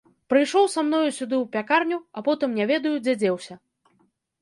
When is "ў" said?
1.37-1.43